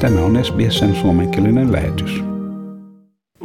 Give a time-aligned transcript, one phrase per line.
[0.00, 2.24] Tämä on SBSn suomenkielinen lähetys.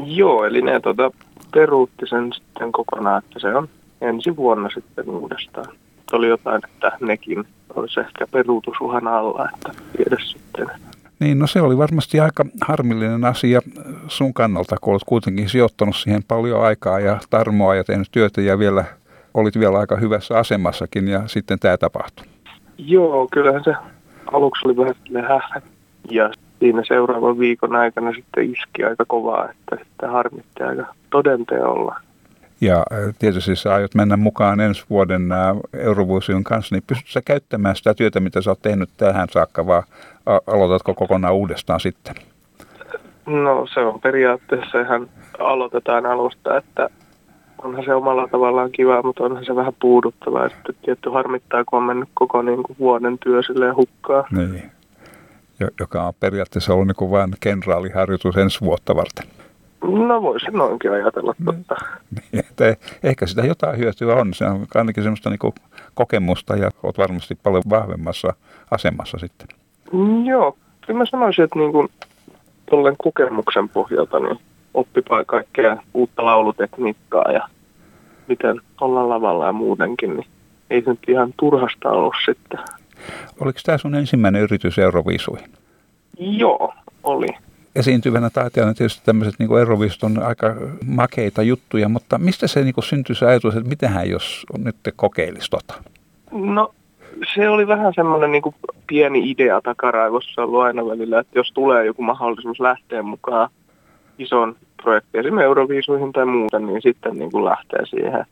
[0.06, 1.12] Joo, eli ne tota,
[1.54, 3.68] peruutti sen sitten kokonaan, että se on
[4.02, 5.76] ensi vuonna sitten uudestaan.
[6.12, 7.44] Oli jotain, että nekin
[7.76, 10.68] olisi ehkä peruutusuhan alla, että tiedä sitten.
[11.20, 13.62] Niin, no se oli varmasti aika harmillinen asia
[14.08, 18.60] sun kannalta, kun olet kuitenkin sijoittanut siihen paljon aikaa ja tarmoa ja tehnyt työtä ja
[18.60, 18.86] vielä
[19.34, 22.26] olit vielä aika hyvässä asemassakin ja sitten tämä tapahtui.
[22.78, 23.74] Joo, kyllähän se
[24.34, 25.62] aluksi oli vähän hähä
[26.12, 26.30] ja
[26.60, 32.00] siinä seuraavan viikon aikana sitten iski aika kovaa, että sitten harmitti aika todenteolla.
[32.62, 37.22] Ja äh, tietysti sä aiot mennä mukaan ensi vuoden äh, Eurovision kanssa, niin pystytkö sä
[37.22, 39.84] käyttämään sitä työtä, mitä sä oot tehnyt tähän saakka, vaan
[40.48, 42.16] aloitatko kokonaan uudestaan sitten?
[43.26, 45.08] No se on periaatteessa ihan
[45.40, 46.90] aloitetaan alusta, että
[47.64, 50.50] onhan se omalla tavallaan kiva, mutta onhan se vähän puuduttavaa.
[50.50, 54.28] Sitten tietty harmittaa, kun on mennyt koko niin kuin vuoden työ silleen hukkaa.
[54.32, 54.72] Niin,
[55.80, 59.26] joka on periaatteessa ollut niin vain kenraaliharjoitus ensi vuotta varten.
[59.82, 61.76] No voisin noinkin ajatella totta.
[62.12, 64.34] Niin, että ehkä sitä jotain hyötyä on.
[64.34, 65.54] Se on ainakin semmoista niin
[65.94, 68.34] kokemusta ja olet varmasti paljon vahvemmassa
[68.72, 69.48] asemassa sitten.
[70.26, 71.88] Joo, kyllä mä sanoisin, että niin kuin
[72.70, 74.40] tollen kokemuksen pohjalta niin
[74.74, 77.48] oppipaa kaikkea uutta laulutekniikkaa ja
[78.28, 80.28] miten olla lavalla ja muutenkin, niin
[80.70, 82.60] ei se nyt ihan turhasta ollut sitten.
[83.40, 85.50] Oliko tämä sun ensimmäinen yritys Euroviisuihin?
[86.20, 87.28] Joo, oli.
[87.76, 90.56] Esiintyvänä taiteilijana tietysti tämmöiset niin Euroviisut on aika
[90.86, 95.50] makeita juttuja, mutta mistä se niin syntyi se ajatus, että mitähän jos nyt te kokeilisi
[95.50, 95.74] tota?
[96.32, 96.74] No
[97.36, 98.56] se oli vähän semmoinen niin
[98.88, 103.50] pieni idea takaraivossa ollut aina välillä, että jos tulee joku mahdollisuus lähteä mukaan
[104.18, 108.26] ison projektiin, esimerkiksi Euroviisuihin tai muuten, niin sitten niin kuin lähtee siihen.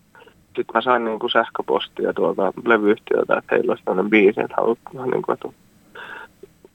[0.57, 5.09] Sitten mä sain niin kuin sähköpostia tuolta levyyhtiöltä, että heillä olisi tämmöinen biisi, että halutaan
[5.09, 5.49] niin kuin, että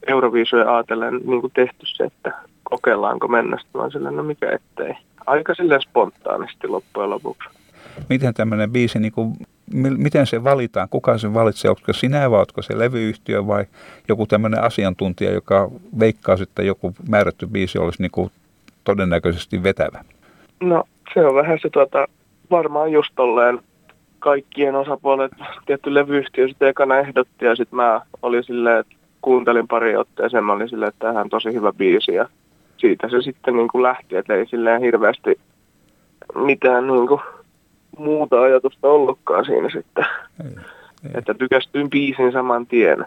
[0.07, 2.33] Euroviisuja ajatellen niin kuin tehty se, että
[2.65, 3.59] kokeillaanko mennä.
[3.59, 4.95] Sitten sille, no mikä ettei.
[5.27, 7.49] Aika silleen spontaanisti loppujen lopuksi.
[8.09, 9.33] Miten tämmöinen biisi, niin kuin,
[9.97, 10.89] miten se valitaan?
[10.89, 11.71] Kuka sen valitsee?
[11.71, 13.65] Onko sinä vai onko se levyyhtiö vai
[14.09, 18.31] joku tämmöinen asiantuntija, joka veikkaa, että joku määrätty biisi olisi niin kuin
[18.85, 20.05] todennäköisesti vetävä?
[20.61, 22.07] No se on vähän se tuota,
[22.51, 23.61] varmaan just tolleen
[24.23, 25.33] kaikkien osapuolet,
[25.67, 30.53] tietty levyyhtiö sitten ekana ehdotti ja sitten mä olin silleen, että kuuntelin pari otteeseen, mä
[30.53, 32.29] olin silleen, että tämähän on tosi hyvä biisi ja
[32.77, 35.41] siitä se sitten niin kuin lähti, että ei silleen hirveästi
[36.35, 37.21] mitään niin kuin
[37.99, 40.05] muuta ajatusta ollutkaan siinä sitten.
[40.45, 40.51] Ei,
[41.05, 41.11] ei.
[41.15, 43.07] Että tykästyin biisin saman tien.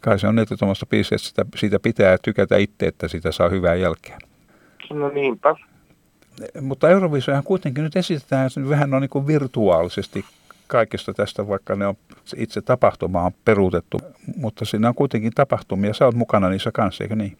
[0.00, 3.32] Kai se on niin, että tuommoista biisiä, että sitä, siitä pitää tykätä itse, että sitä
[3.32, 4.18] saa hyvää jälkeä.
[4.92, 5.56] No niinpä.
[6.60, 10.24] Mutta Eurovisiohan kuitenkin nyt esitetään vähän on niin virtuaalisesti
[10.66, 11.94] kaikesta tästä, vaikka ne on
[12.36, 13.98] itse tapahtuma on peruutettu,
[14.36, 15.94] mutta siinä on kuitenkin tapahtumia.
[15.94, 17.38] Sä oot mukana niissä kanssa, eikö niin?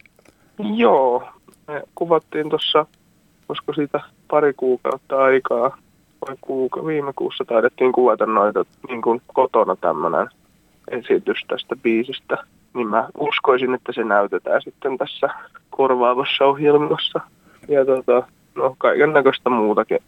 [0.76, 1.28] Joo,
[1.68, 2.86] me kuvattiin tuossa,
[3.46, 5.78] koska siitä pari kuukautta aikaa,
[6.28, 10.28] vai kuuka, viime kuussa taidettiin kuvata noita niin kuin kotona tämmöinen
[10.90, 12.36] esitys tästä biisistä.
[12.74, 15.28] Niin mä uskoisin, että se näytetään sitten tässä
[15.70, 17.20] korvaavassa ohjelmassa.
[17.68, 18.22] Ja tota,
[18.54, 19.98] no kaiken näköistä muutakin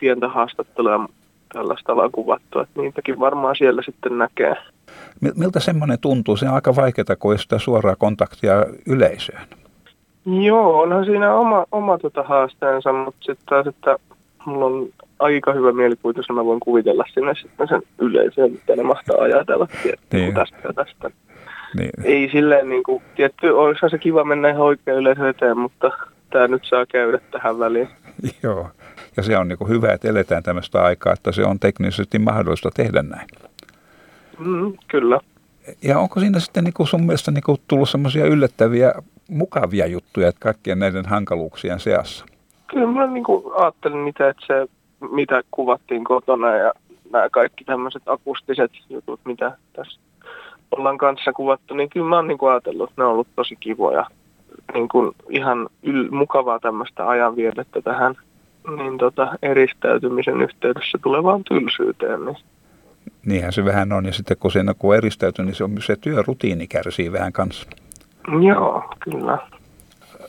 [0.00, 1.08] pientä haastattelua
[1.52, 4.56] tällaista ollaan kuvattu, että niitäkin varmaan siellä sitten näkee.
[5.36, 6.36] Miltä semmoinen tuntuu?
[6.36, 9.42] Se on aika vaikeaa, kun ei sitä suoraa kontaktia yleisöön.
[10.26, 13.96] Joo, onhan siinä oma, oma tota haasteensa, mutta sitten taas, että
[14.46, 18.82] mulla on aika hyvä mielikuvitus, että mä voin kuvitella sinne sitten sen yleisön, mitä ne
[18.82, 19.68] mahtaa ajatella
[20.12, 20.34] niin.
[20.34, 21.10] tästä ja tästä.
[21.78, 21.90] Niin.
[22.04, 25.90] Ei silleen, niin kuin, tietty, olisihan se kiva mennä ihan oikein yleisön eteen, mutta
[26.30, 27.88] tämä nyt saa käydä tähän väliin.
[28.42, 28.70] Joo,
[29.16, 32.70] ja se on niin kuin hyvä, että eletään tämmöistä aikaa, että se on teknisesti mahdollista
[32.74, 33.28] tehdä näin.
[34.38, 35.20] Mm, kyllä.
[35.82, 38.92] Ja onko siinä sitten niin kuin sun mielestä niin kuin tullut semmoisia yllättäviä,
[39.28, 42.26] mukavia juttuja että kaikkien näiden hankaluuksien seassa?
[42.66, 44.66] Kyllä mä niin kuin ajattelin mitä, että se,
[45.10, 46.72] mitä kuvattiin kotona ja
[47.12, 50.00] nämä kaikki tämmöiset akustiset jutut, mitä tässä
[50.70, 53.56] ollaan kanssa kuvattu, niin kyllä mä oon niin kuin ajatellut, että ne on ollut tosi
[53.56, 54.06] kivoja.
[54.74, 58.14] Niin kuin ihan yl- mukavaa tämmöistä ajanvietettä tähän
[58.76, 62.24] niin tota, eristäytymisen yhteydessä tulevaan tylsyyteen.
[62.24, 62.36] Niin.
[63.26, 66.66] Niinhän se vähän on, ja sitten kun se kun eristäytyy, niin se, on, se työrutiini
[66.66, 67.66] kärsii vähän kanssa.
[68.46, 69.38] Joo, kyllä.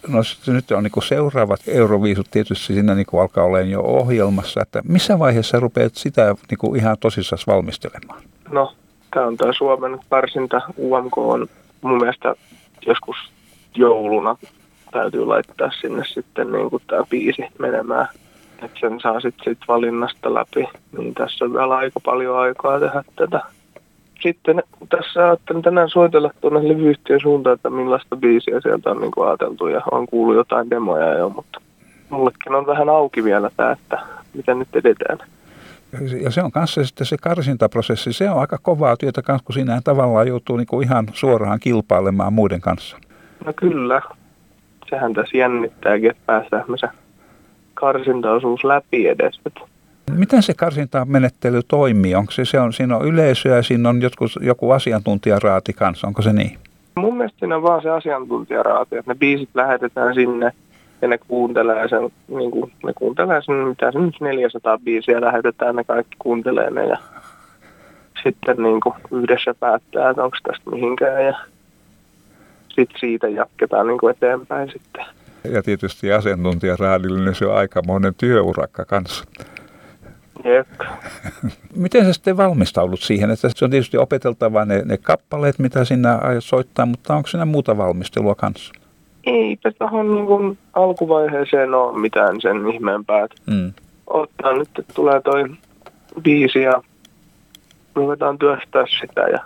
[0.07, 4.81] No sitten nyt on niin seuraavat Euroviisut tietysti siinä niin alkaa olemaan jo ohjelmassa, että
[4.87, 8.21] missä vaiheessa rupeat sitä niin ihan tosissaan valmistelemaan?
[8.51, 8.73] No,
[9.13, 11.47] tämä on tämä Suomen parsinta UMK on
[11.81, 12.35] mun mielestä
[12.87, 13.15] joskus
[13.75, 14.37] jouluna
[14.91, 18.07] täytyy laittaa sinne sitten niin kuin tämä biisi menemään
[18.65, 20.69] että sen saa sitten sit valinnasta läpi.
[20.97, 23.41] Niin tässä on vielä aika paljon aikaa tehdä tätä.
[24.21, 29.27] sitten tässä ajattelin tänään soitella tuonne levyyhtiön suuntaan, että millaista biisiä sieltä on niin kuin
[29.27, 31.61] ajateltu ja on kuullut jotain demoja jo, mutta
[32.09, 33.99] mullekin on vähän auki vielä tämä, että
[34.33, 35.17] miten nyt edetään.
[36.21, 39.81] Ja se on kanssa sitten se karsintaprosessi, se on aika kovaa työtä kanssa, kun siinä
[39.83, 42.97] tavallaan joutuu niin kuin ihan suoraan kilpailemaan muiden kanssa.
[43.45, 44.01] No kyllä,
[44.89, 46.87] sehän tässä jännittääkin, että päästään se
[47.73, 49.41] karsintaosuus läpi edes.
[50.11, 52.15] Miten se karsintamenettely toimii?
[52.15, 56.21] Onko se, se on, siinä on yleisöä ja siinä on jotkut, joku asiantuntijaraati kanssa, onko
[56.21, 56.57] se niin?
[56.95, 60.51] Mun mielestä siinä on vaan se asiantuntijaraati, että ne biisit lähetetään sinne
[61.01, 65.75] ja ne kuuntelee sen, niin kuin, ne kuuntelee sen, mitä se nyt 400 biisiä lähetetään,
[65.75, 66.97] ne kaikki kuuntelee ne ja
[68.23, 71.33] sitten niin kuin yhdessä päättää, että onko tästä mihinkään ja
[72.75, 75.05] sitten siitä jatketaan niin kuin eteenpäin sitten.
[75.43, 79.25] Ja tietysti asiantuntijaraadillinen se on aikamoinen työurakka kanssa.
[80.43, 80.67] Jep.
[81.75, 83.31] Miten sä sitten valmistaudut siihen?
[83.31, 87.45] Että se on tietysti opeteltava ne, ne kappaleet, mitä sinä aiot soittaa, mutta onko siinä
[87.45, 88.73] muuta valmistelua kanssa?
[89.23, 93.27] Eipä tuohon niin alkuvaiheeseen ole mitään sen ihmeempää.
[93.45, 93.73] Mm.
[94.07, 95.43] Ottaa nyt, että tulee toi
[96.21, 96.83] biisi ja
[97.95, 99.39] ruvetaan työstää sitä ja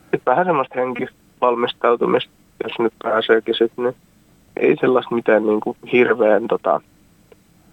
[0.00, 2.32] sitten vähän semmoista henkivalmistautumista,
[2.64, 3.96] jos nyt pääseekin sitten, niin
[4.56, 6.80] ei sellaista mitään niin kuin hirveän tota,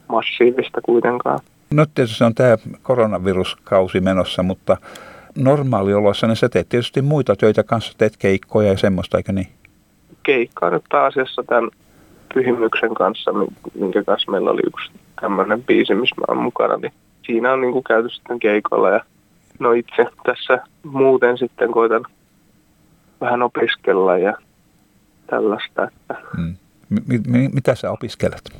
[0.08, 1.40] massiivista kuitenkaan.
[1.74, 4.78] No tietysti on tämä koronaviruskausi menossa, mutta
[5.36, 9.48] normaalioloissa niin sä teet tietysti muita töitä kanssa, teet keikkoja ja semmoista, eikö niin?
[10.24, 11.70] Keikkaa nyt pääasiassa tämän
[12.34, 13.32] pyhimyksen kanssa,
[13.80, 14.92] minkä kanssa meillä oli yksi
[15.22, 16.94] tämmöinen biisi, missä mä oon mukana, niin
[17.26, 19.00] siinä on niin kuin käyty sitten keikolla ja
[19.60, 22.06] no itse tässä muuten sitten koitan
[23.22, 24.34] vähän opiskella ja
[25.28, 25.84] tällaista.
[25.84, 26.16] Että...
[26.38, 26.56] Hmm.
[26.90, 28.52] M- m- mitä sä opiskelet?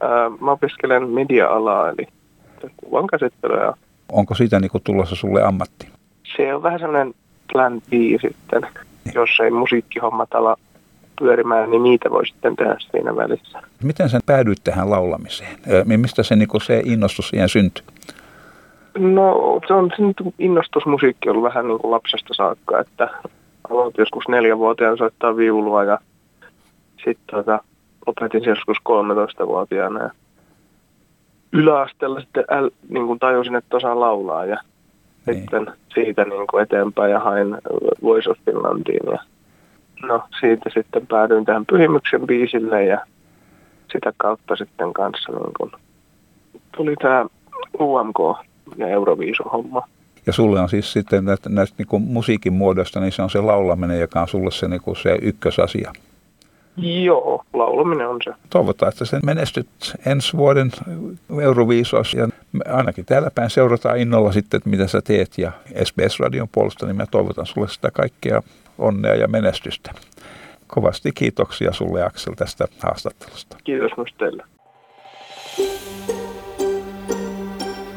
[0.00, 2.08] Ää, mä opiskelen media-alaa, eli
[2.76, 3.74] kuvan käsittelyä.
[4.12, 5.88] Onko siitä niin tulossa sulle ammatti?
[6.36, 7.14] Se on vähän sellainen
[7.52, 8.66] plan B sitten.
[9.14, 10.56] Jos ei musiikkihommat ala
[11.18, 13.62] pyörimään, niin niitä voi sitten tehdä siinä välissä.
[13.82, 15.58] Miten sen päädyit tähän laulamiseen?
[15.96, 17.84] Mistä se, niin se innostus siihen syntyi?
[18.98, 20.02] No se on se
[20.38, 23.10] innostus musiikki ollut vähän niin kuin lapsesta saakka, että
[23.70, 25.98] aloitin joskus neljävuotiaan soittaa viulua ja
[27.04, 27.58] sitten tota,
[28.06, 30.10] lopetin joskus 13-vuotiaana ja
[31.52, 34.56] yläasteella sitten äl, niin kuin tajusin, että osaan laulaa ja
[35.26, 35.38] niin.
[35.38, 37.58] sitten siitä niin kuin eteenpäin ja hain
[38.02, 39.18] Voice of Finlandiin ja
[40.02, 43.06] no siitä sitten päädyin tähän Pyhimyksen biisille ja
[43.92, 45.70] sitä kautta sitten kanssa niin kuin
[46.76, 47.26] tuli tämä
[47.80, 48.18] UMK
[48.76, 49.88] ja Euroviisu-homma.
[50.26, 54.00] Ja sulle on siis sitten näistä, näistä niin musiikin muodosta, niin se on se laulaminen,
[54.00, 55.92] joka on sulle se, niin kuin se ykkösasia.
[56.76, 58.30] Joo, laulaminen on se.
[58.50, 59.68] Toivotaan, että sen menestyt
[60.06, 60.72] ensi vuoden
[61.42, 62.28] Euroviisos ja
[62.72, 65.52] ainakin täällä päin seurataan innolla sitten, että mitä sä teet ja
[65.84, 68.42] SBS-radion puolesta, niin mä toivotan sulle sitä kaikkea
[68.78, 69.92] onnea ja menestystä.
[70.66, 73.56] Kovasti kiitoksia sulle Aksel tästä haastattelusta.
[73.64, 74.44] Kiitos myös teille.